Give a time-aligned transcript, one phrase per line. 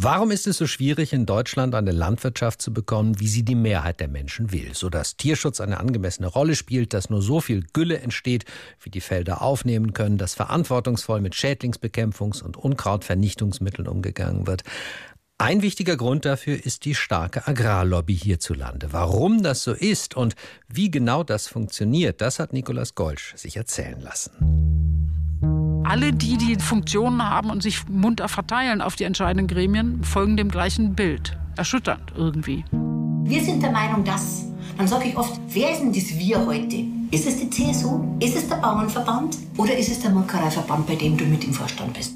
[0.00, 3.98] Warum ist es so schwierig, in Deutschland eine Landwirtschaft zu bekommen, wie sie die Mehrheit
[3.98, 8.44] der Menschen will, sodass Tierschutz eine angemessene Rolle spielt, dass nur so viel Gülle entsteht,
[8.80, 14.62] wie die Felder aufnehmen können, dass verantwortungsvoll mit Schädlingsbekämpfungs- und Unkrautvernichtungsmitteln umgegangen wird?
[15.36, 18.92] Ein wichtiger Grund dafür ist die starke Agrarlobby hierzulande.
[18.92, 20.36] Warum das so ist und
[20.68, 24.77] wie genau das funktioniert, das hat Nikolaus Golsch sich erzählen lassen
[25.88, 30.50] alle die, die Funktionen haben und sich munter verteilen auf die entscheidenden Gremien, folgen dem
[30.50, 31.38] gleichen Bild.
[31.56, 32.64] Erschütternd irgendwie.
[33.24, 34.44] Wir sind der Meinung, dass.
[34.76, 36.84] Dann sage ich oft, wer ist denn das Wir heute?
[37.10, 38.16] Ist es die CSU?
[38.20, 39.38] Ist es der Bauernverband?
[39.56, 42.14] Oder ist es der Molkereiverband, bei dem du mit im Vorstand bist?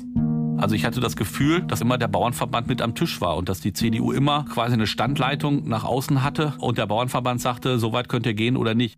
[0.59, 3.61] Also ich hatte das Gefühl, dass immer der Bauernverband mit am Tisch war und dass
[3.61, 8.09] die CDU immer quasi eine Standleitung nach außen hatte und der Bauernverband sagte, so weit
[8.09, 8.97] könnt ihr gehen oder nicht.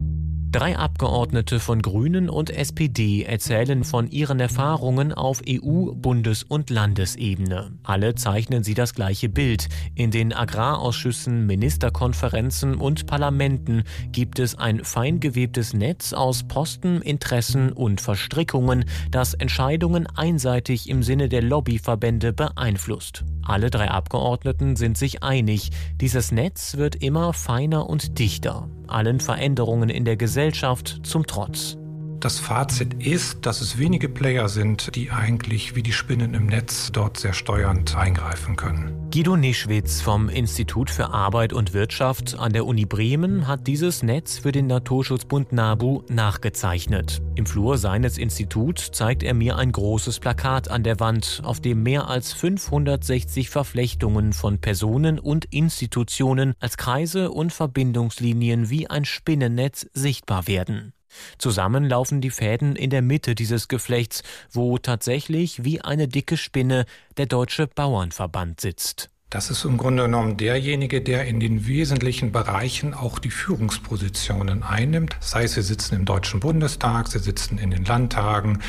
[0.54, 7.72] Drei Abgeordnete von Grünen und SPD erzählen von ihren Erfahrungen auf EU-, Bundes- und Landesebene.
[7.82, 9.68] Alle zeichnen sie das gleiche Bild.
[9.96, 17.72] In den Agrarausschüssen, Ministerkonferenzen und Parlamenten gibt es ein fein gewebtes Netz aus Posten, Interessen
[17.72, 23.24] und Verstrickungen, das Entscheidungen einseitig im Sinne der Lobbyverbände beeinflusst.
[23.42, 29.88] Alle drei Abgeordneten sind sich einig, dieses Netz wird immer feiner und dichter, allen Veränderungen
[29.88, 31.76] in der Gesellschaft zum Trotz.
[32.24, 36.90] Das Fazit ist, dass es wenige Player sind, die eigentlich wie die Spinnen im Netz
[36.90, 39.10] dort sehr steuernd eingreifen können.
[39.12, 44.38] Guido Nischwitz vom Institut für Arbeit und Wirtschaft an der Uni Bremen hat dieses Netz
[44.38, 47.20] für den Naturschutzbund NABU nachgezeichnet.
[47.34, 51.82] Im Flur seines Instituts zeigt er mir ein großes Plakat an der Wand, auf dem
[51.82, 59.90] mehr als 560 Verflechtungen von Personen und Institutionen als Kreise und Verbindungslinien wie ein Spinnennetz
[59.92, 60.94] sichtbar werden.
[61.38, 66.86] Zusammen laufen die Fäden in der Mitte dieses Geflechts, wo tatsächlich wie eine dicke Spinne
[67.16, 69.10] der Deutsche Bauernverband sitzt.
[69.34, 75.16] Das ist im Grunde genommen derjenige, der in den wesentlichen Bereichen auch die Führungspositionen einnimmt.
[75.18, 78.60] Das heißt, Sie sitzen im Deutschen Bundestag, Sie sitzen in den Landtagen,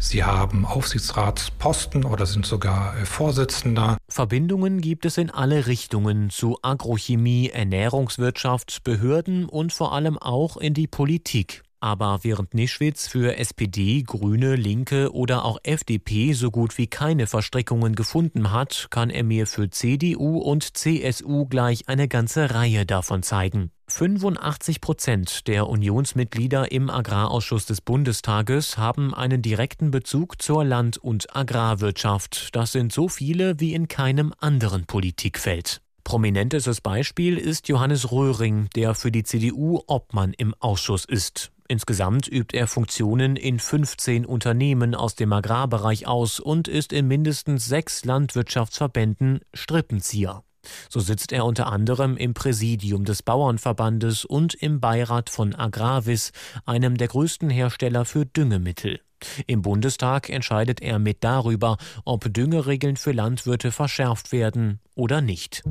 [0.00, 3.96] Sie haben Aufsichtsratsposten oder sind sogar äh, Vorsitzender.
[4.08, 10.74] Verbindungen gibt es in alle Richtungen zu Agrochemie, Ernährungswirtschaft, Behörden und vor allem auch in
[10.74, 11.62] die Politik.
[11.80, 17.94] Aber während Nischwitz für SPD, Grüne, Linke oder auch FDP so gut wie keine Verstrickungen
[17.94, 23.70] gefunden hat, kann er mir für CDU und CSU gleich eine ganze Reihe davon zeigen.
[23.86, 31.34] 85 Prozent der Unionsmitglieder im Agrarausschuss des Bundestages haben einen direkten Bezug zur Land- und
[31.34, 32.54] Agrarwirtschaft.
[32.56, 35.80] Das sind so viele wie in keinem anderen Politikfeld.
[36.04, 41.52] Prominentestes Beispiel ist Johannes Röhring, der für die CDU Obmann im Ausschuss ist.
[41.70, 47.66] Insgesamt übt er Funktionen in 15 Unternehmen aus dem Agrarbereich aus und ist in mindestens
[47.66, 50.44] sechs Landwirtschaftsverbänden Strippenzieher.
[50.88, 56.32] So sitzt er unter anderem im Präsidium des Bauernverbandes und im Beirat von Agravis,
[56.64, 59.00] einem der größten Hersteller für Düngemittel.
[59.46, 65.62] Im Bundestag entscheidet er mit darüber, ob Düngeregeln für Landwirte verschärft werden oder nicht.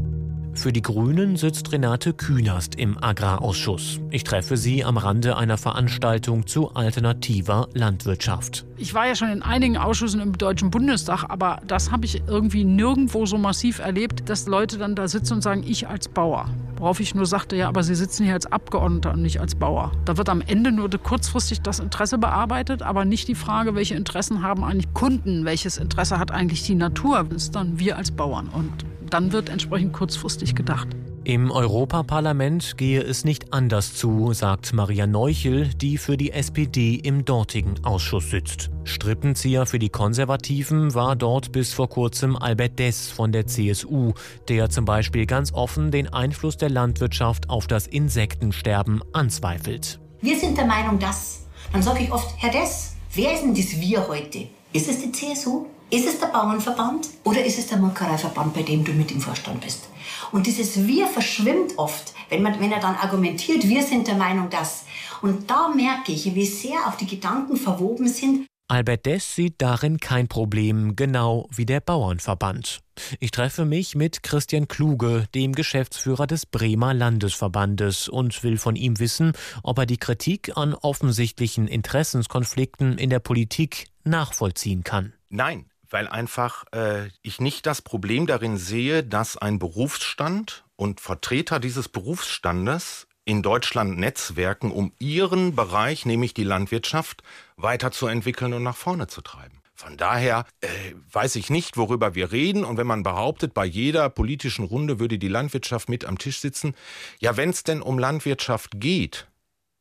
[0.54, 4.00] Für die Grünen sitzt Renate Künast im Agrarausschuss.
[4.10, 8.66] Ich treffe sie am Rande einer Veranstaltung zu alternativer Landwirtschaft.
[8.78, 12.64] Ich war ja schon in einigen Ausschüssen im Deutschen Bundestag, aber das habe ich irgendwie
[12.64, 16.50] nirgendwo so massiv erlebt, dass Leute dann da sitzen und sagen, ich als Bauer.
[16.78, 19.92] Worauf ich nur sagte, ja, aber Sie sitzen hier als Abgeordneter und nicht als Bauer.
[20.06, 24.44] Da wird am Ende nur kurzfristig das Interesse bearbeitet, aber nicht die Frage, welche Interessen
[24.44, 27.26] haben eigentlich Kunden, welches Interesse hat eigentlich die Natur.
[27.30, 28.50] Das ist dann wir als Bauern.
[28.50, 30.88] Und dann wird entsprechend kurzfristig gedacht.
[31.28, 37.26] Im Europaparlament gehe es nicht anders zu, sagt Maria Neuchel, die für die SPD im
[37.26, 38.70] dortigen Ausschuss sitzt.
[38.86, 44.14] Strippenzieher für die Konservativen war dort bis vor kurzem Albert Dess von der CSU,
[44.48, 50.00] der zum Beispiel ganz offen den Einfluss der Landwirtschaft auf das Insektensterben anzweifelt.
[50.22, 51.46] Wir sind der Meinung, dass.
[51.74, 54.48] Dann sage ich oft, Herr Dess, wer ist denn das Wir heute?
[54.74, 55.66] Ist es die CSU?
[55.90, 59.62] Ist es der Bauernverband oder ist es der Molkereiverband, bei dem du mit im Vorstand
[59.62, 59.88] bist?
[60.34, 64.50] Und dieses Wir verschwimmt oft, wenn, man, wenn er dann argumentiert, wir sind der Meinung,
[64.50, 64.84] dass.
[65.22, 68.47] Und da merke ich, wie sehr auch die Gedanken verwoben sind.
[68.70, 72.82] Albert Dess sieht darin kein Problem, genau wie der Bauernverband.
[73.22, 79.00] Ich treffe mich mit Christian Kluge, dem Geschäftsführer des Bremer Landesverbandes, und will von ihm
[79.00, 79.32] wissen,
[79.64, 85.14] ob er die Kritik an offensichtlichen Interessenskonflikten in der Politik nachvollziehen kann.
[85.30, 91.62] Nein, weil einfach äh, ich nicht das Problem darin sehe, dass ein Berufsstand und Vertreter
[91.62, 97.24] dieses Berufsstandes in Deutschland netzwerken, um ihren Bereich, nämlich die Landwirtschaft,
[97.58, 99.62] weiterzuentwickeln und nach vorne zu treiben.
[99.76, 100.68] Von daher äh,
[101.12, 102.64] weiß ich nicht, worüber wir reden.
[102.64, 106.74] Und wenn man behauptet, bei jeder politischen Runde würde die Landwirtschaft mit am Tisch sitzen,
[107.20, 109.28] ja, wenn es denn um Landwirtschaft geht,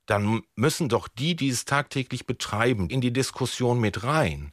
[0.06, 4.50] dann müssen doch die, die es tagtäglich betreiben, in die Diskussion mit rein.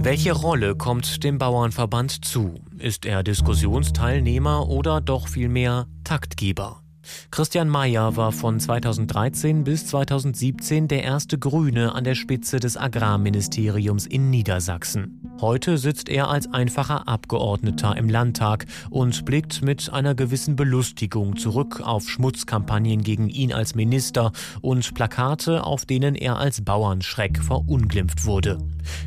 [0.00, 2.62] Welche Rolle kommt dem Bauernverband zu?
[2.78, 6.82] Ist er Diskussionsteilnehmer oder doch vielmehr Taktgeber?
[7.30, 14.06] Christian Mayer war von 2013 bis 2017 der erste Grüne an der Spitze des Agrarministeriums
[14.06, 15.28] in Niedersachsen.
[15.40, 21.80] Heute sitzt er als einfacher Abgeordneter im Landtag und blickt mit einer gewissen Belustigung zurück
[21.80, 24.32] auf Schmutzkampagnen gegen ihn als Minister
[24.62, 28.58] und Plakate, auf denen er als Bauernschreck verunglimpft wurde.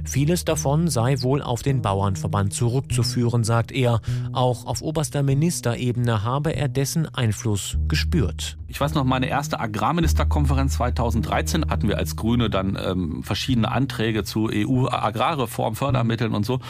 [0.05, 3.99] Vieles davon sei wohl auf den Bauernverband zurückzuführen, sagt er.
[4.31, 8.57] Auch auf oberster Ministerebene habe er dessen Einfluss gespürt.
[8.69, 14.23] Ich weiß noch, meine erste Agrarministerkonferenz 2013 hatten wir als Grüne dann ähm, verschiedene Anträge
[14.23, 16.61] zu EU-Agrarreform, Fördermitteln und so.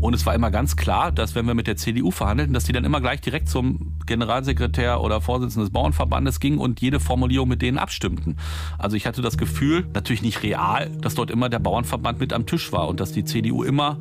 [0.00, 2.72] Und es war immer ganz klar, dass wenn wir mit der CDU verhandelten, dass die
[2.72, 7.60] dann immer gleich direkt zum Generalsekretär oder Vorsitzenden des Bauernverbandes gingen und jede Formulierung mit
[7.60, 8.38] denen abstimmten.
[8.78, 12.46] Also ich hatte das Gefühl, natürlich nicht real, dass dort immer der Bauernverband mit am
[12.46, 13.98] Tisch war und dass die CDU immer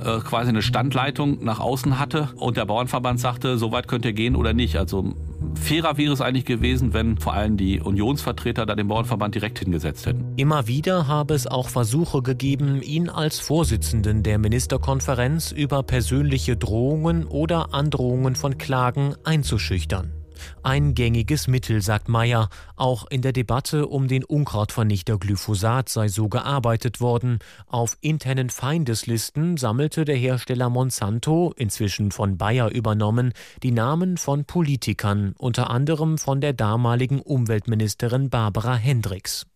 [0.00, 4.12] äh, quasi eine Standleitung nach außen hatte und der Bauernverband sagte, so weit könnt ihr
[4.12, 4.76] gehen oder nicht.
[4.76, 5.14] Also
[5.54, 10.06] fairer wäre es eigentlich gewesen, wenn vor allem die Unionsvertreter da den Bauernverband direkt hingesetzt
[10.06, 10.34] hätten.
[10.36, 17.26] Immer wieder habe es auch Versuche gegeben, ihn als Vorsitzenden der Ministerkonferenz über persönliche Drohungen
[17.26, 20.17] oder Androhungen von Klagen einzuschüchtern.
[20.62, 22.48] Ein gängiges Mittel, sagt Meyer.
[22.76, 27.38] Auch in der Debatte um den Unkrautvernichter Glyphosat sei so gearbeitet worden.
[27.66, 33.32] Auf internen Feindeslisten sammelte der Hersteller Monsanto, inzwischen von Bayer übernommen,
[33.62, 39.46] die Namen von Politikern, unter anderem von der damaligen Umweltministerin Barbara Hendricks.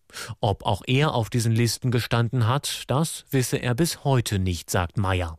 [0.41, 4.97] Ob auch er auf diesen Listen gestanden hat, das wisse er bis heute nicht, sagt
[4.97, 5.35] Meyer.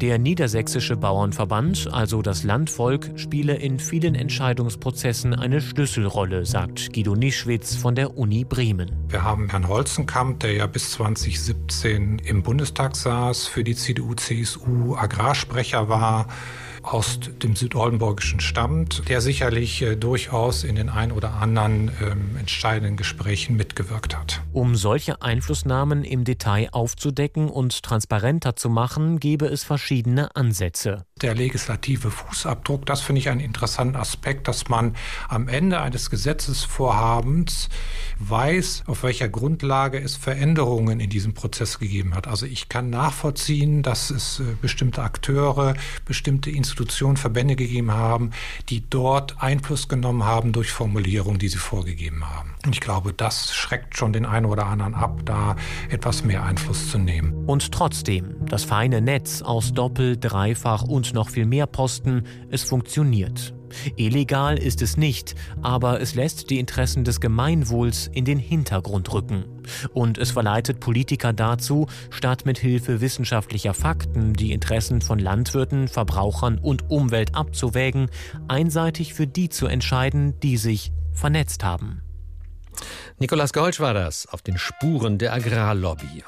[0.00, 7.76] Der Niedersächsische Bauernverband, also das Landvolk, spiele in vielen Entscheidungsprozessen eine Schlüsselrolle, sagt Guido Nischwitz
[7.76, 8.90] von der Uni Bremen.
[9.08, 15.88] Wir haben Herrn Holzenkamp, der ja bis 2017 im Bundestag saß, für die CDU-CSU Agrarsprecher
[15.88, 16.26] war
[16.84, 22.96] aus dem Südoldenburgischen stammt, der sicherlich äh, durchaus in den ein oder anderen ähm, entscheidenden
[22.96, 24.42] Gesprächen mitgewirkt hat.
[24.52, 31.04] Um solche Einflussnahmen im Detail aufzudecken und transparenter zu machen, gebe es verschiedene Ansätze.
[31.22, 34.96] Der legislative Fußabdruck, das finde ich einen interessanten Aspekt, dass man
[35.28, 37.68] am Ende eines Gesetzesvorhabens
[38.18, 42.26] weiß, auf welcher Grundlage es Veränderungen in diesem Prozess gegeben hat.
[42.26, 45.74] Also ich kann nachvollziehen, dass es äh, bestimmte Akteure,
[46.04, 48.30] bestimmte Institutionen, Institutionen, Verbände gegeben haben,
[48.68, 52.53] die dort Einfluss genommen haben durch Formulierungen, die sie vorgegeben haben.
[52.64, 55.56] Und ich glaube, das schreckt schon den einen oder anderen ab, da
[55.90, 57.44] etwas mehr Einfluss zu nehmen.
[57.46, 63.54] Und trotzdem, das feine Netz aus Doppel-, Dreifach und noch viel mehr Posten, es funktioniert.
[63.96, 69.44] Illegal ist es nicht, aber es lässt die Interessen des Gemeinwohls in den Hintergrund rücken.
[69.92, 76.58] Und es verleitet Politiker dazu, statt mit Hilfe wissenschaftlicher Fakten die Interessen von Landwirten, Verbrauchern
[76.58, 78.08] und Umwelt abzuwägen,
[78.48, 82.00] einseitig für die zu entscheiden, die sich vernetzt haben.
[83.18, 86.24] Nikolaus Golsch war das auf den Spuren der Agrarlobby.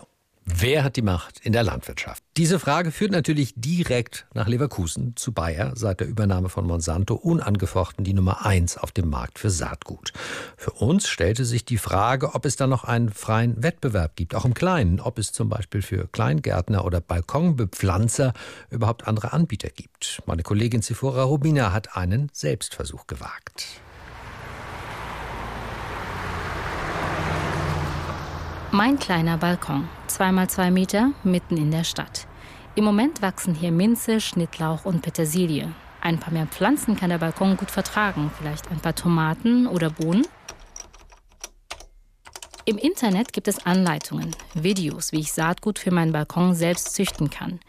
[0.49, 2.23] Wer hat die Macht in der Landwirtschaft?
[2.37, 8.05] Diese Frage führt natürlich direkt nach Leverkusen zu Bayer, seit der Übernahme von Monsanto unangefochten
[8.05, 10.13] die Nummer eins auf dem Markt für Saatgut.
[10.57, 14.45] Für uns stellte sich die Frage, ob es da noch einen freien Wettbewerb gibt, auch
[14.45, 18.33] im Kleinen, ob es zum Beispiel für Kleingärtner oder Balkonbepflanzer
[18.71, 20.23] überhaupt andere Anbieter gibt.
[20.27, 23.81] Meine Kollegin Zifora Rubina hat einen Selbstversuch gewagt.
[28.77, 32.27] Mein kleiner Balkon, zweimal zwei Meter, mitten in der Stadt.
[32.75, 35.73] Im Moment wachsen hier Minze, Schnittlauch und Petersilie.
[36.03, 40.27] Ein paar mehr Pflanzen kann der Balkon gut vertragen, vielleicht ein paar Tomaten oder Bohnen.
[42.67, 47.61] Im Internet gibt es Anleitungen, Videos, wie ich Saatgut für meinen Balkon selbst züchten kann.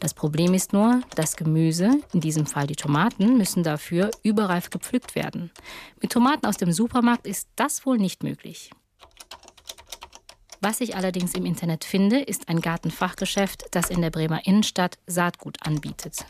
[0.00, 5.14] Das Problem ist nur, das Gemüse, in diesem Fall die Tomaten, müssen dafür überreif gepflückt
[5.14, 5.50] werden.
[6.00, 8.70] Mit Tomaten aus dem Supermarkt ist das wohl nicht möglich.
[10.64, 15.58] Was ich allerdings im Internet finde, ist ein Gartenfachgeschäft, das in der Bremer Innenstadt Saatgut
[15.60, 16.24] anbietet.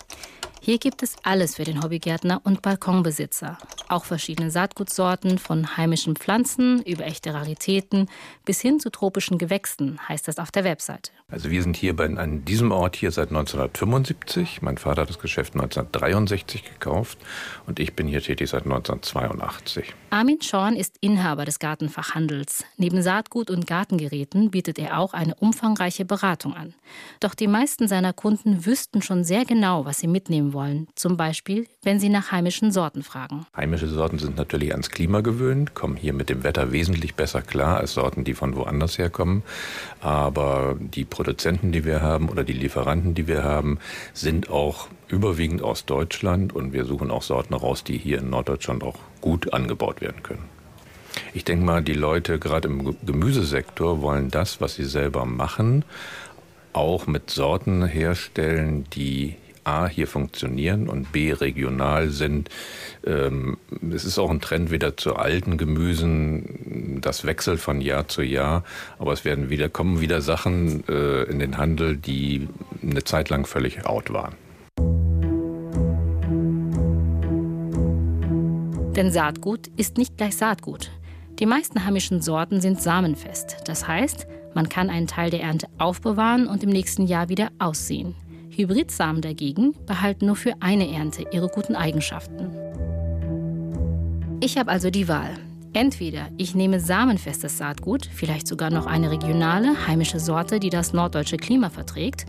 [0.60, 3.58] Hier gibt es alles für den Hobbygärtner und Balkonbesitzer.
[3.86, 8.10] Auch verschiedene Saatgutsorten von heimischen Pflanzen über echte Raritäten
[8.44, 11.12] bis hin zu tropischen Gewächsen, heißt das auf der Webseite.
[11.34, 14.62] Also wir sind hier bei, an diesem Ort hier seit 1975.
[14.62, 17.18] Mein Vater hat das Geschäft 1963 gekauft
[17.66, 19.92] und ich bin hier tätig seit 1982.
[20.10, 22.64] Armin Schorn ist Inhaber des Gartenfachhandels.
[22.76, 26.72] Neben Saatgut und Gartengeräten bietet er auch eine umfangreiche Beratung an.
[27.18, 30.86] Doch die meisten seiner Kunden wüssten schon sehr genau, was sie mitnehmen wollen.
[30.94, 33.44] Zum Beispiel, wenn sie nach heimischen Sorten fragen.
[33.56, 37.78] Heimische Sorten sind natürlich ans Klima gewöhnt, kommen hier mit dem Wetter wesentlich besser klar
[37.78, 39.42] als Sorten, die von woanders herkommen.
[40.00, 43.78] Aber die Produzenten, die wir haben oder die Lieferanten, die wir haben,
[44.12, 48.84] sind auch überwiegend aus Deutschland und wir suchen auch Sorten raus, die hier in Norddeutschland
[48.84, 50.44] auch gut angebaut werden können.
[51.32, 55.86] Ich denke mal, die Leute gerade im Gemüsesektor wollen das, was sie selber machen,
[56.74, 62.48] auch mit Sorten herstellen, die A hier funktionieren und B regional sind.
[63.06, 63.56] Ähm,
[63.92, 67.00] es ist auch ein Trend wieder zu alten Gemüsen.
[67.00, 68.64] Das wechselt von Jahr zu Jahr,
[68.98, 72.48] aber es werden wieder kommen wieder Sachen äh, in den Handel, die
[72.82, 74.34] eine Zeit lang völlig out waren.
[78.96, 80.92] Denn Saatgut ist nicht gleich Saatgut.
[81.40, 83.56] Die meisten heimischen Sorten sind samenfest.
[83.66, 88.14] Das heißt, man kann einen Teil der Ernte aufbewahren und im nächsten Jahr wieder aussehen.
[88.56, 92.50] Hybridsamen dagegen behalten nur für eine Ernte ihre guten Eigenschaften.
[94.40, 95.30] Ich habe also die Wahl.
[95.72, 101.36] Entweder ich nehme samenfestes Saatgut, vielleicht sogar noch eine regionale, heimische Sorte, die das norddeutsche
[101.36, 102.26] Klima verträgt,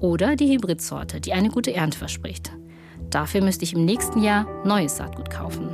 [0.00, 2.52] oder die Hybridsorte, die eine gute Ernte verspricht.
[3.10, 5.68] Dafür müsste ich im nächsten Jahr neues Saatgut kaufen.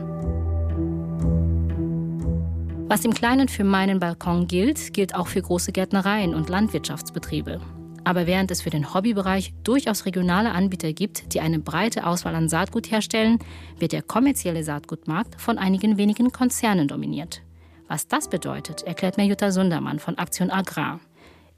[2.88, 7.60] Was im Kleinen für meinen Balkon gilt, gilt auch für große Gärtnereien und Landwirtschaftsbetriebe.
[8.04, 12.48] Aber während es für den Hobbybereich durchaus regionale Anbieter gibt, die eine breite Auswahl an
[12.48, 13.38] Saatgut herstellen,
[13.78, 17.42] wird der kommerzielle Saatgutmarkt von einigen wenigen Konzernen dominiert.
[17.88, 21.00] Was das bedeutet, erklärt mir Jutta Sundermann von Aktion Agrar.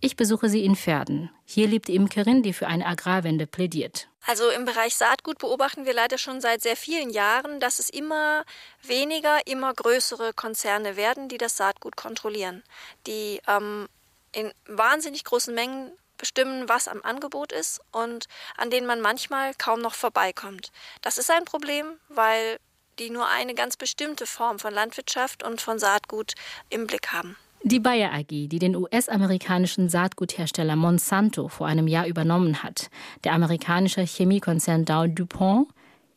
[0.01, 1.31] Ich besuche sie in Pferden.
[1.47, 4.09] Hier lebt die Imkerin, die für eine Agrarwende plädiert.
[4.27, 8.45] Also im Bereich Saatgut beobachten wir leider schon seit sehr vielen Jahren, dass es immer
[8.83, 12.63] weniger, immer größere Konzerne werden, die das Saatgut kontrollieren,
[13.07, 13.87] die ähm,
[14.33, 19.81] in wahnsinnig großen Mengen bestimmen, was am Angebot ist und an denen man manchmal kaum
[19.81, 20.71] noch vorbeikommt.
[21.03, 22.59] Das ist ein Problem, weil
[22.99, 26.35] die nur eine ganz bestimmte Form von Landwirtschaft und von Saatgut
[26.71, 27.37] im Blick haben.
[27.67, 32.91] Die Bayer AG, die den US-amerikanischen Saatguthersteller Monsanto vor einem Jahr übernommen hat,
[33.25, 35.69] der amerikanische Chemiekonzern Dow DuPont,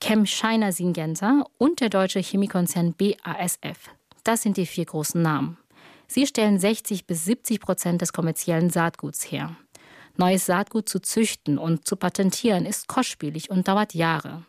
[0.01, 3.89] Chem China Syngenta und der deutsche Chemiekonzern BASF.
[4.25, 5.57] Das sind die vier großen Namen.
[6.07, 9.55] Sie stellen 60 bis 70 Prozent des kommerziellen Saatguts her.
[10.17, 14.43] Neues Saatgut zu züchten und zu patentieren ist kostspielig und dauert Jahre.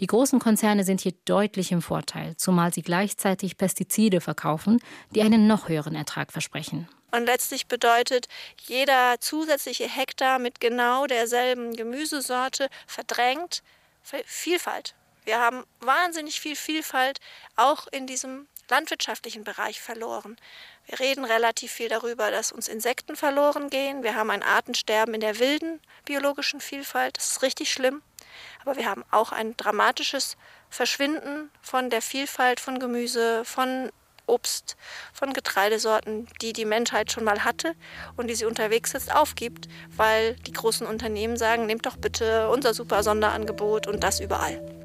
[0.00, 4.80] Die großen Konzerne sind hier deutlich im Vorteil, zumal sie gleichzeitig Pestizide verkaufen,
[5.14, 6.88] die einen noch höheren Ertrag versprechen.
[7.10, 8.26] Und letztlich bedeutet
[8.66, 13.62] jeder zusätzliche Hektar mit genau derselben Gemüsesorte verdrängt
[14.26, 14.94] Vielfalt.
[15.24, 17.18] Wir haben wahnsinnig viel Vielfalt
[17.56, 20.36] auch in diesem landwirtschaftlichen Bereich verloren.
[20.86, 24.02] Wir reden relativ viel darüber, dass uns Insekten verloren gehen.
[24.02, 27.16] Wir haben ein Artensterben in der wilden biologischen Vielfalt.
[27.16, 28.02] Das ist richtig schlimm.
[28.62, 30.36] Aber wir haben auch ein dramatisches
[30.70, 33.90] Verschwinden von der Vielfalt von Gemüse, von
[34.26, 34.76] Obst,
[35.12, 37.74] von Getreidesorten, die die Menschheit schon mal hatte
[38.16, 42.74] und die sie unterwegs jetzt aufgibt, weil die großen Unternehmen sagen, nehmt doch bitte unser
[42.74, 44.83] super Sonderangebot und das überall.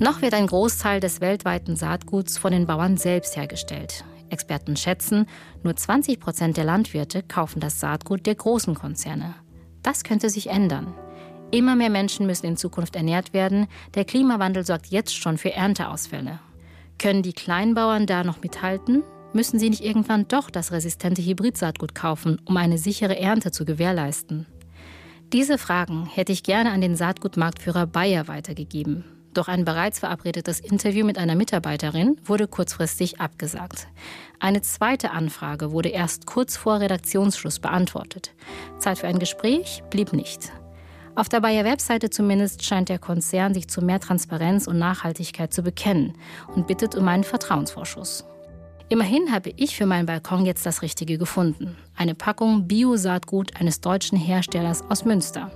[0.00, 4.02] Noch wird ein Großteil des weltweiten Saatguts von den Bauern selbst hergestellt.
[4.30, 5.26] Experten schätzen,
[5.62, 9.34] nur 20 Prozent der Landwirte kaufen das Saatgut der großen Konzerne.
[9.82, 10.94] Das könnte sich ändern.
[11.50, 13.66] Immer mehr Menschen müssen in Zukunft ernährt werden.
[13.94, 16.38] Der Klimawandel sorgt jetzt schon für Ernteausfälle.
[16.98, 19.02] Können die Kleinbauern da noch mithalten?
[19.34, 24.46] Müssen sie nicht irgendwann doch das resistente Hybridsaatgut kaufen, um eine sichere Ernte zu gewährleisten?
[25.34, 29.04] Diese Fragen hätte ich gerne an den Saatgutmarktführer Bayer weitergegeben.
[29.34, 33.86] Doch ein bereits verabredetes Interview mit einer Mitarbeiterin wurde kurzfristig abgesagt.
[34.40, 38.34] Eine zweite Anfrage wurde erst kurz vor Redaktionsschluss beantwortet.
[38.78, 40.52] Zeit für ein Gespräch blieb nicht.
[41.14, 46.14] Auf der Bayer-Webseite zumindest scheint der Konzern sich zu mehr Transparenz und Nachhaltigkeit zu bekennen
[46.54, 48.24] und bittet um einen Vertrauensvorschuss.
[48.92, 51.76] Immerhin habe ich für meinen Balkon jetzt das Richtige gefunden.
[51.94, 55.52] Eine Packung Bio-Saatgut eines deutschen Herstellers aus Münster.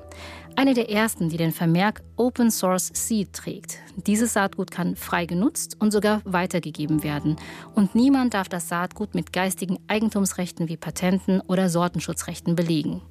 [0.55, 3.79] Eine der ersten, die den Vermerk Open Source Seed trägt.
[4.07, 7.35] Dieses Saatgut kann frei genutzt und sogar weitergegeben werden.
[7.75, 13.03] Und niemand darf das Saatgut mit geistigen Eigentumsrechten wie Patenten oder Sortenschutzrechten belegen.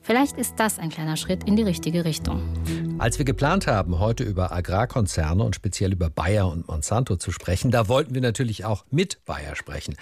[0.00, 2.40] Vielleicht ist das ein kleiner Schritt in die richtige Richtung.
[2.98, 7.70] Als wir geplant haben, heute über Agrarkonzerne und speziell über Bayer und Monsanto zu sprechen,
[7.70, 9.94] da wollten wir natürlich auch mit Bayer sprechen.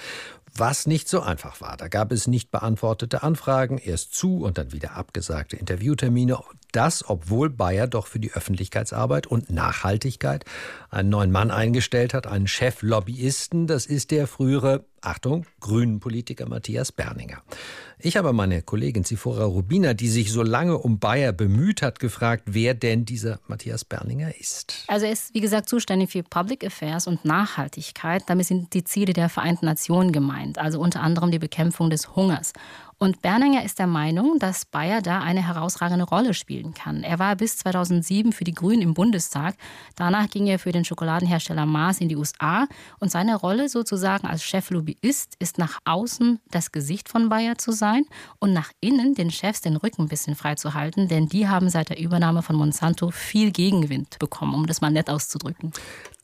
[0.58, 1.76] was nicht so einfach war.
[1.76, 6.38] Da gab es nicht beantwortete Anfragen, erst zu und dann wieder abgesagte Interviewtermine.
[6.72, 10.46] Das, obwohl Bayer doch für die Öffentlichkeitsarbeit und Nachhaltigkeit
[10.88, 13.66] einen neuen Mann eingestellt hat, einen Cheflobbyisten.
[13.66, 17.42] Das ist der frühere, Achtung, grünen Politiker Matthias Berninger.
[17.98, 22.42] Ich habe meine Kollegin Zifora Rubina, die sich so lange um Bayer bemüht hat, gefragt,
[22.44, 24.84] wer denn dieser Matthias Berninger ist.
[24.86, 28.24] Also er ist, wie gesagt, zuständig für Public Affairs und Nachhaltigkeit.
[28.26, 32.52] Damit sind die Ziele der Vereinten Nationen gemeint, also unter anderem die Bekämpfung des Hungers.
[32.98, 37.02] Und Berninger ist der Meinung, dass Bayer da eine herausragende Rolle spielen kann.
[37.02, 39.54] Er war bis 2007 für die Grünen im Bundestag.
[39.96, 42.66] Danach ging er für den Schokoladenhersteller Mars in die USA.
[42.98, 48.04] Und seine Rolle sozusagen als Cheflobbyist ist nach außen das Gesicht von Bayer zu sein
[48.38, 51.98] und nach innen den Chefs den Rücken ein bisschen freizuhalten, denn die haben seit der
[51.98, 55.72] Übernahme von Monsanto viel Gegenwind bekommen, um das mal nett auszudrücken.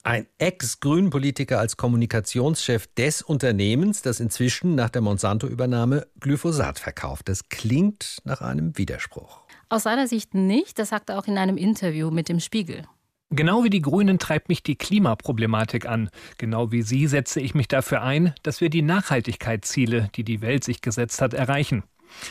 [0.05, 7.29] Ein Ex-Grünen-Politiker als Kommunikationschef des Unternehmens, das inzwischen nach der Monsanto-Übernahme Glyphosat verkauft.
[7.29, 9.43] Das klingt nach einem Widerspruch.
[9.69, 12.83] Aus seiner Sicht nicht, das sagte er auch in einem Interview mit dem Spiegel.
[13.31, 16.11] Genau wie die Grünen treibt mich die Klimaproblematik an.
[16.37, 20.65] Genau wie Sie setze ich mich dafür ein, dass wir die Nachhaltigkeitsziele, die die Welt
[20.65, 21.85] sich gesetzt hat, erreichen.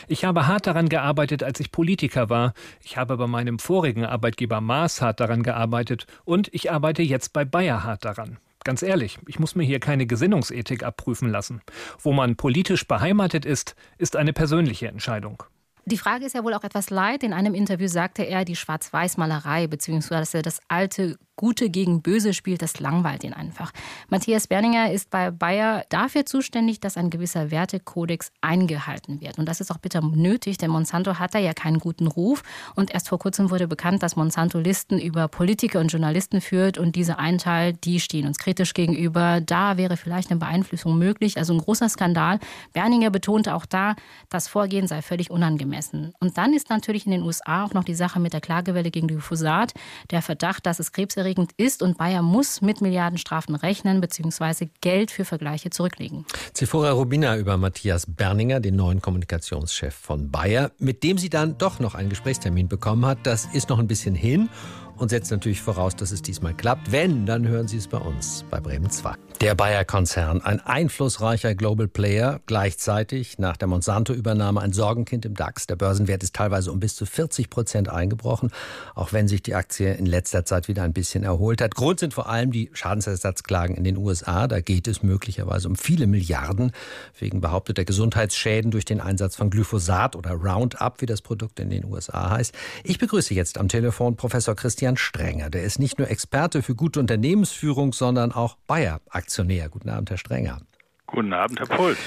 [0.08, 2.54] Ich habe hart daran gearbeitet, als ich Politiker war.
[2.82, 7.44] Ich habe bei meinem vorigen Arbeitgeber Maas hart daran gearbeitet und ich arbeite jetzt bei
[7.44, 8.38] Bayer hart daran.
[8.64, 11.62] Ganz ehrlich, ich muss mir hier keine Gesinnungsethik abprüfen lassen.
[11.98, 15.42] Wo man politisch beheimatet ist, ist eine persönliche Entscheidung.
[15.84, 17.24] Die Frage ist ja wohl auch etwas leid.
[17.24, 20.40] In einem Interview sagte er, die Schwarz-Weiß-Malerei bzw.
[20.40, 23.72] das alte Gute gegen Böse spielt, das langweilt ihn einfach.
[24.08, 29.38] Matthias Berninger ist bei Bayer dafür zuständig, dass ein gewisser Wertekodex eingehalten wird.
[29.38, 32.42] Und das ist auch bitter nötig, denn Monsanto hat da ja keinen guten Ruf.
[32.76, 36.78] Und erst vor kurzem wurde bekannt, dass Monsanto Listen über Politiker und Journalisten führt.
[36.78, 39.40] Und diese ein Teil, die stehen uns kritisch gegenüber.
[39.40, 41.38] Da wäre vielleicht eine Beeinflussung möglich.
[41.38, 42.38] Also ein großer Skandal.
[42.72, 43.96] Berninger betonte auch da,
[44.28, 45.71] das Vorgehen sei völlig unangemessen.
[46.20, 49.06] Und dann ist natürlich in den USA auch noch die Sache mit der Klagewelle gegen
[49.06, 49.72] Glyphosat,
[50.10, 54.68] der Verdacht, dass es Krebs krebserregend ist und Bayer muss mit Milliardenstrafen rechnen bzw.
[54.80, 56.24] Geld für Vergleiche zurücklegen.
[56.54, 61.80] Zifora Rubina über Matthias Berninger, den neuen Kommunikationschef von Bayer, mit dem sie dann doch
[61.80, 63.18] noch einen Gesprächstermin bekommen hat.
[63.24, 64.48] Das ist noch ein bisschen hin
[64.96, 66.92] und setzt natürlich voraus, dass es diesmal klappt.
[66.92, 69.14] Wenn, dann hören Sie es bei uns bei Bremen 2.
[69.42, 75.66] Der Bayer-Konzern, ein einflussreicher Global Player, gleichzeitig nach der Monsanto-Übernahme ein Sorgenkind im DAX.
[75.66, 78.50] Der Börsenwert ist teilweise um bis zu 40 Prozent eingebrochen,
[78.94, 81.74] auch wenn sich die Aktie in letzter Zeit wieder ein bisschen erholt hat.
[81.74, 84.46] Grund sind vor allem die Schadensersatzklagen in den USA.
[84.46, 86.70] Da geht es möglicherweise um viele Milliarden
[87.18, 91.84] wegen behaupteter Gesundheitsschäden durch den Einsatz von Glyphosat oder Roundup, wie das Produkt in den
[91.84, 92.54] USA heißt.
[92.84, 95.50] Ich begrüße jetzt am Telefon Professor Christian Strenger.
[95.50, 99.32] Der ist nicht nur Experte für gute Unternehmensführung, sondern auch Bayer-Aktionär.
[99.32, 99.68] Aktionär.
[99.68, 100.60] Guten Abend, Herr Strenger.
[101.06, 101.98] Guten Abend, Herr Puls.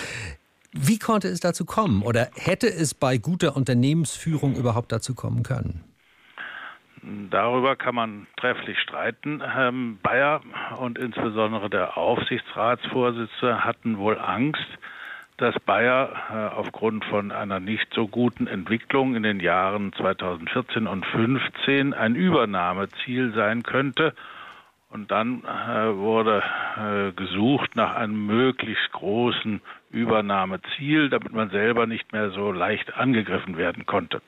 [0.72, 5.84] Wie konnte es dazu kommen oder hätte es bei guter Unternehmensführung überhaupt dazu kommen können?
[7.30, 9.42] Darüber kann man trefflich streiten.
[9.58, 10.42] Ähm, Bayer
[10.78, 14.68] und insbesondere der Aufsichtsratsvorsitzende hatten wohl Angst,
[15.38, 21.06] dass Bayer äh, aufgrund von einer nicht so guten Entwicklung in den Jahren 2014 und
[21.12, 24.14] 2015 ein Übernahmeziel sein könnte
[24.90, 26.42] und dann äh, wurde
[26.78, 33.58] äh, gesucht nach einem möglichst großen Übernahmeziel, damit man selber nicht mehr so leicht angegriffen
[33.58, 34.22] werden konnte.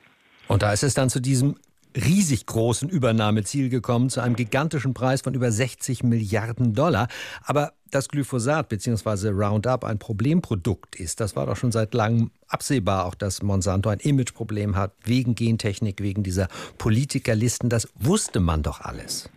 [0.46, 1.56] Und da ist es dann zu diesem
[1.98, 7.08] riesig großen Übernahmeziel gekommen, zu einem gigantischen Preis von über 60 Milliarden Dollar.
[7.44, 9.30] Aber dass Glyphosat bzw.
[9.30, 14.00] Roundup ein Problemprodukt ist, das war doch schon seit langem absehbar, auch dass Monsanto ein
[14.00, 17.68] Imageproblem hat, wegen Gentechnik, wegen dieser Politikerlisten.
[17.68, 19.30] Das wusste man doch alles.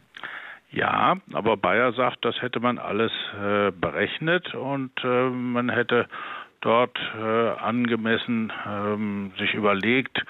[0.71, 6.08] Ja, aber Bayer sagt, das hätte man alles äh, berechnet und äh, man hätte
[6.62, 10.24] dort äh, angemessen ähm, sich überlegt,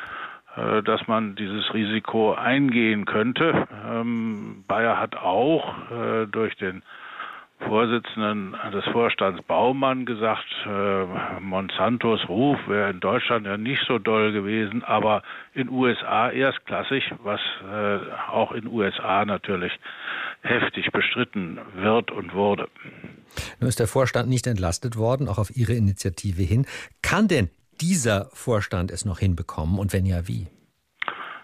[0.55, 3.67] dass man dieses Risiko eingehen könnte.
[3.89, 6.83] Ähm, Bayer hat auch äh, durch den
[7.67, 14.31] Vorsitzenden des Vorstands Baumann gesagt, äh, Monsantos Ruf wäre in Deutschland ja nicht so doll
[14.31, 15.21] gewesen, aber
[15.53, 17.39] in USA erstklassig, was
[17.71, 19.71] äh, auch in USA natürlich
[20.41, 22.67] heftig bestritten wird und wurde.
[23.59, 26.65] Nun ist der Vorstand nicht entlastet worden, auch auf Ihre Initiative hin.
[27.01, 30.47] Kann denn dieser Vorstand es noch hinbekommen und wenn ja, wie?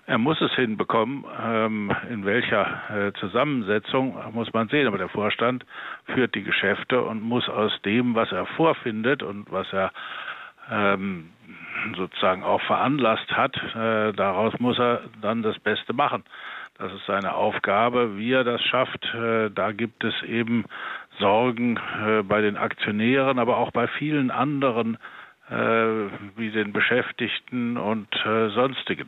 [0.07, 1.25] Er muss es hinbekommen.
[1.43, 4.87] Ähm, in welcher äh, Zusammensetzung muss man sehen.
[4.87, 5.65] Aber der Vorstand
[6.05, 9.91] führt die Geschäfte und muss aus dem, was er vorfindet und was er
[10.71, 11.31] ähm,
[11.97, 16.23] sozusagen auch veranlasst hat, äh, daraus muss er dann das Beste machen.
[16.77, 18.17] Das ist seine Aufgabe.
[18.17, 20.65] Wie er das schafft, äh, da gibt es eben
[21.19, 21.79] Sorgen
[22.27, 24.99] bei den Aktionären, aber auch bei vielen anderen,
[25.49, 29.07] wie den Beschäftigten und sonstigen.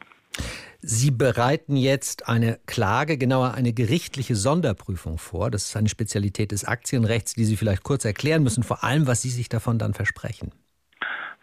[0.81, 5.51] Sie bereiten jetzt eine Klage, genauer eine gerichtliche Sonderprüfung vor.
[5.51, 9.21] Das ist eine Spezialität des Aktienrechts, die Sie vielleicht kurz erklären müssen, vor allem, was
[9.21, 10.53] Sie sich davon dann versprechen.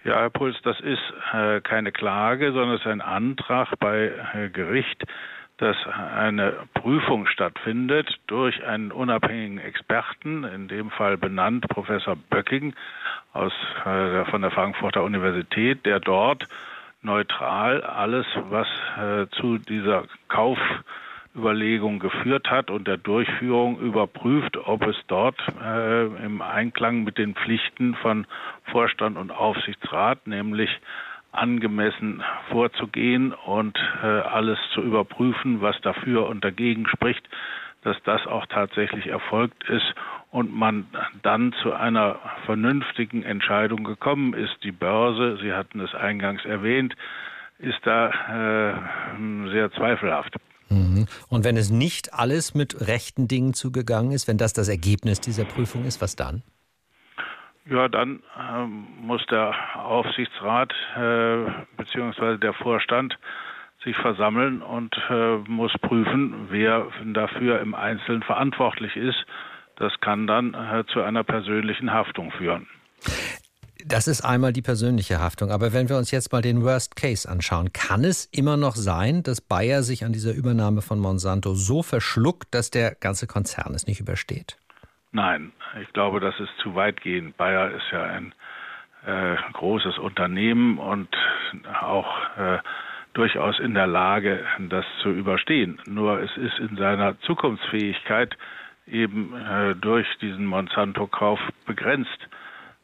[0.04, 4.48] Ja, Herr Puls, das ist äh, keine Klage, sondern es ist ein Antrag bei äh,
[4.50, 5.04] Gericht,
[5.58, 12.74] dass eine Prüfung stattfindet durch einen unabhängigen Experten, in dem Fall benannt Professor Böcking
[13.32, 13.52] aus,
[13.84, 16.46] äh, von der Frankfurter Universität, der dort
[17.02, 18.66] neutral alles, was
[18.98, 26.42] äh, zu dieser Kaufüberlegung geführt hat und der Durchführung überprüft, ob es dort äh, im
[26.42, 28.26] Einklang mit den Pflichten von
[28.64, 30.70] Vorstand und Aufsichtsrat, nämlich
[31.36, 37.28] angemessen vorzugehen und äh, alles zu überprüfen, was dafür und dagegen spricht,
[37.82, 39.94] dass das auch tatsächlich erfolgt ist
[40.30, 40.86] und man
[41.22, 44.56] dann zu einer vernünftigen Entscheidung gekommen ist.
[44.64, 46.94] Die Börse, Sie hatten es eingangs erwähnt,
[47.58, 50.34] ist da äh, sehr zweifelhaft.
[50.68, 51.06] Mhm.
[51.28, 55.44] Und wenn es nicht alles mit rechten Dingen zugegangen ist, wenn das das Ergebnis dieser
[55.44, 56.42] Prüfung ist, was dann?
[57.68, 61.38] Ja, dann ähm, muss der Aufsichtsrat äh,
[61.76, 62.38] bzw.
[62.38, 63.18] der Vorstand
[63.82, 69.26] sich versammeln und äh, muss prüfen, wer dafür im Einzelnen verantwortlich ist.
[69.76, 72.68] Das kann dann äh, zu einer persönlichen Haftung führen.
[73.84, 75.50] Das ist einmal die persönliche Haftung.
[75.50, 79.22] Aber wenn wir uns jetzt mal den Worst Case anschauen, kann es immer noch sein,
[79.22, 83.86] dass Bayer sich an dieser Übernahme von Monsanto so verschluckt, dass der ganze Konzern es
[83.86, 84.56] nicht übersteht?
[85.16, 87.38] Nein, ich glaube, das ist zu weit gehend.
[87.38, 88.34] Bayer ist ja ein
[89.06, 91.08] äh, großes Unternehmen und
[91.80, 92.58] auch äh,
[93.14, 95.80] durchaus in der Lage, das zu überstehen.
[95.86, 98.36] Nur es ist in seiner Zukunftsfähigkeit
[98.86, 102.28] eben äh, durch diesen Monsanto-Kauf begrenzt.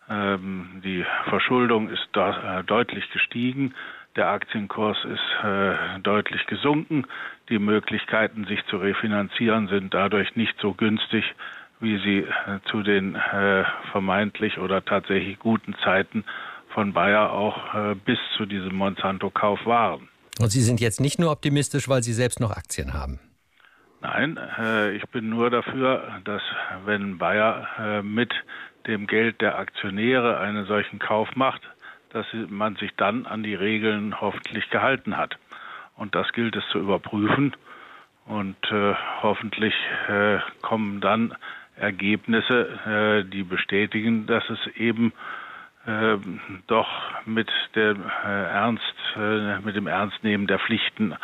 [0.09, 3.75] Ähm, die Verschuldung ist da, äh, deutlich gestiegen,
[4.17, 7.05] der Aktienkurs ist äh, deutlich gesunken,
[7.51, 11.25] die Möglichkeiten, sich zu refinanzieren, sind dadurch nicht so günstig,
[11.83, 16.25] wie sie äh, zu den äh, vermeintlich oder tatsächlich guten Zeiten
[16.69, 20.09] von Bayer auch äh, bis zu diesem Monsanto-Kauf waren.
[20.41, 23.21] Und Sie sind jetzt nicht nur optimistisch, weil Sie selbst noch Aktien haben.
[24.01, 24.37] Nein,
[24.97, 26.43] ich bin nur dafür, dass
[26.87, 28.33] wenn Bayer mit
[28.89, 31.61] dem Geld der Aktionäre einen solchen Kauf macht,
[32.11, 35.39] dass man sich dann an die Regeln hoffentlich gehalten hat.
[35.95, 37.55] Und das gilt es zu überprüfen.
[38.27, 38.57] Und
[39.23, 39.75] hoffentlich
[40.63, 41.37] kommen dann
[41.77, 45.13] Ergebnisse, äh, die bestätigen, dass es eben
[45.87, 46.17] äh,
[46.67, 46.89] doch
[47.27, 48.83] mit dem äh, Ernst,
[49.17, 51.15] äh, mit dem Ernstnehmen der Pflichten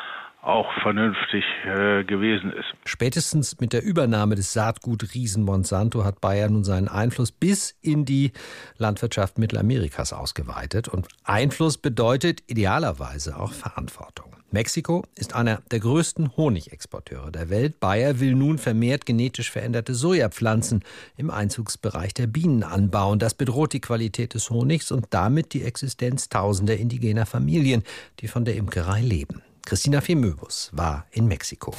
[0.43, 2.73] auch vernünftig äh, gewesen ist.
[2.85, 8.33] Spätestens mit der Übernahme des Saatgut-Riesen Monsanto hat Bayer nun seinen Einfluss bis in die
[8.77, 10.89] Landwirtschaft Mittelamerikas ausgeweitet.
[10.89, 14.38] Und Einfluss bedeutet idealerweise auch Verantwortung.
[14.51, 17.81] Mexiko ist einer der größten Honigexporteure der Welt.
[17.81, 20.85] Bayer will nun vermehrt genetisch veränderte Sojapflanzen
[21.19, 23.19] im Einzugsbereich der Bienen anbauen.
[23.19, 27.83] Das bedroht die Qualität des Honigs und damit die Existenz tausender indigener Familien,
[28.21, 29.43] die von der Imkerei leben.
[29.67, 31.75] Christina Femöbus war in Mexiko.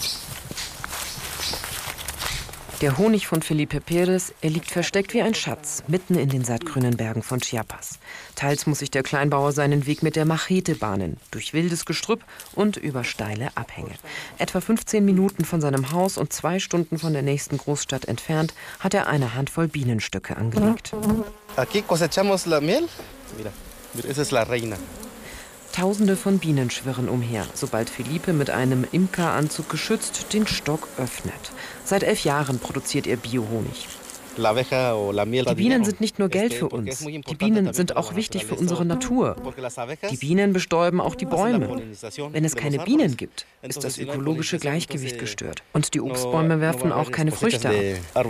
[2.81, 6.95] Der Honig von Felipe Perez, er liegt versteckt wie ein Schatz, mitten in den saatgrünen
[6.95, 7.99] Bergen von Chiapas.
[8.35, 12.23] Teils muss sich der Kleinbauer seinen Weg mit der Machete bahnen, durch wildes Gestrüpp
[12.55, 13.95] und über steile Abhänge.
[14.37, 18.93] Etwa 15 Minuten von seinem Haus und zwei Stunden von der nächsten Großstadt entfernt hat
[18.93, 20.93] er eine Handvoll Bienenstöcke angelegt.
[21.57, 22.87] Aquí cosechamos la miel.
[23.35, 23.51] Mira,
[24.07, 24.77] esa es la reina.
[25.79, 31.53] Tausende von Bienen schwirren umher, sobald Philippe mit einem Imkeranzug geschützt den Stock öffnet.
[31.85, 33.87] Seit elf Jahren produziert er Biohonig.
[34.39, 36.99] Die Bienen sind nicht nur Geld für uns.
[36.99, 39.35] Die Bienen sind auch wichtig für unsere Natur.
[40.09, 41.81] Die Bienen bestäuben auch die Bäume.
[42.31, 45.63] Wenn es keine Bienen gibt, ist das ökologische Gleichgewicht gestört.
[45.73, 48.25] Und die Obstbäume werfen auch keine Früchte ab.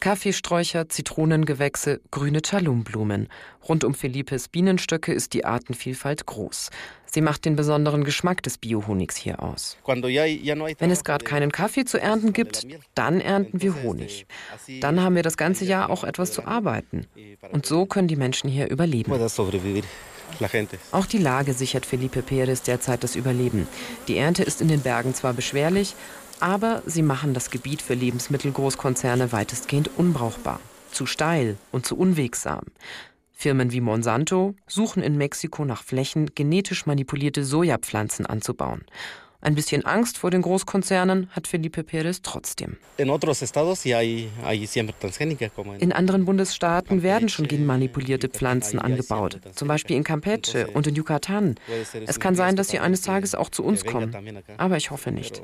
[0.00, 3.28] Kaffeesträucher, Zitronengewächse, grüne Chalumblumen.
[3.68, 6.70] Rund um Felipes Bienenstöcke ist die Artenvielfalt groß.
[7.16, 9.78] Sie macht den besonderen Geschmack des Biohonigs hier aus.
[9.86, 14.26] Wenn es gerade keinen Kaffee zu ernten gibt, dann ernten wir Honig.
[14.82, 17.06] Dann haben wir das ganze Jahr auch etwas zu arbeiten.
[17.52, 19.10] Und so können die Menschen hier überleben.
[20.92, 23.66] Auch die Lage sichert Felipe Perez derzeit das Überleben.
[24.08, 25.94] Die Ernte ist in den Bergen zwar beschwerlich,
[26.40, 30.60] aber sie machen das Gebiet für Lebensmittelgroßkonzerne weitestgehend unbrauchbar.
[30.92, 32.60] Zu steil und zu unwegsam.
[33.38, 38.86] Firmen wie Monsanto suchen in Mexiko nach Flächen, genetisch manipulierte Sojapflanzen anzubauen.
[39.42, 42.78] Ein bisschen Angst vor den Großkonzernen hat Felipe Pérez trotzdem.
[42.96, 43.10] In
[45.92, 51.56] anderen Bundesstaaten werden schon genmanipulierte Pflanzen angebaut, zum Beispiel in Campeche und in Yucatan.
[52.06, 54.16] Es kann sein, dass sie eines Tages auch zu uns kommen,
[54.56, 55.42] aber ich hoffe nicht.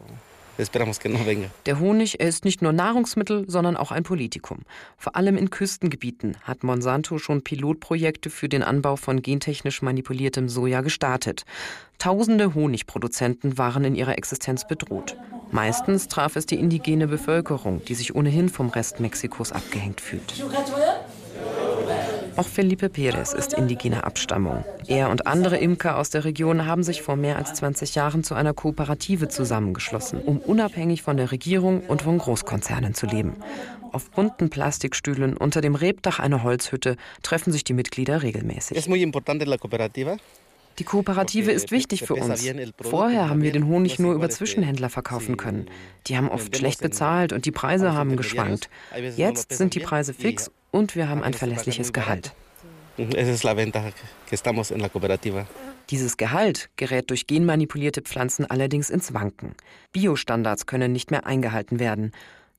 [1.66, 4.60] Der Honig er ist nicht nur Nahrungsmittel, sondern auch ein Politikum.
[4.96, 10.82] Vor allem in Küstengebieten hat Monsanto schon Pilotprojekte für den Anbau von gentechnisch manipuliertem Soja
[10.82, 11.44] gestartet.
[11.98, 15.16] Tausende Honigproduzenten waren in ihrer Existenz bedroht.
[15.50, 20.34] Meistens traf es die indigene Bevölkerung, die sich ohnehin vom Rest Mexikos abgehängt fühlt.
[22.36, 24.64] Auch Felipe Pérez ist indigener Abstammung.
[24.86, 28.34] Er und andere Imker aus der Region haben sich vor mehr als 20 Jahren zu
[28.34, 33.34] einer Kooperative zusammengeschlossen, um unabhängig von der Regierung und von Großkonzernen zu leben.
[33.92, 38.76] Auf bunten Plastikstühlen unter dem Rebdach einer Holzhütte treffen sich die Mitglieder regelmäßig.
[40.78, 42.44] Die Kooperative ist wichtig für uns.
[42.80, 45.66] Vorher haben wir den Honig nur über Zwischenhändler verkaufen können.
[46.06, 48.68] Die haben oft schlecht bezahlt und die Preise haben geschwankt.
[49.16, 52.34] Jetzt sind die Preise fix und wir haben ein verlässliches Gehalt.
[55.90, 59.54] Dieses Gehalt gerät durch genmanipulierte Pflanzen allerdings ins Wanken.
[59.92, 62.12] Biostandards können nicht mehr eingehalten werden.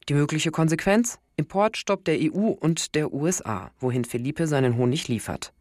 [0.10, 1.20] Die mögliche Konsequenz?
[1.36, 5.54] Importstopp der EU und der USA, wohin Felipe seinen Honig liefert.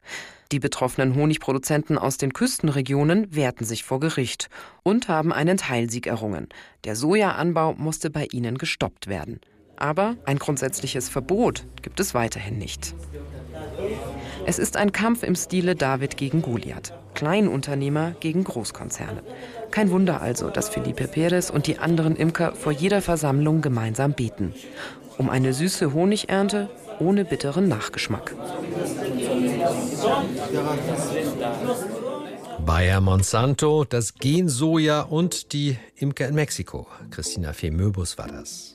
[0.53, 4.51] Die betroffenen Honigproduzenten aus den Küstenregionen wehrten sich vor Gericht
[4.83, 6.49] und haben einen Teilsieg errungen.
[6.85, 9.41] Der Sojaanbau musste bei ihnen gestoppt werden.
[9.77, 12.95] Aber ein grundsätzliches Verbot gibt es weiterhin nicht.
[14.45, 16.93] Es ist ein Kampf im Stile David gegen Goliath.
[17.15, 19.23] Kleinunternehmer gegen Großkonzerne.
[19.71, 24.53] Kein Wunder also, dass Felipe Perez und die anderen Imker vor jeder Versammlung gemeinsam beten.
[25.17, 28.35] Um eine süße Honigernte ohne bitteren Nachgeschmack.
[32.65, 36.87] Bayer Monsanto, das Gen Soja und die Imker in Mexiko.
[37.11, 38.71] Christina Fee-Möbus war das.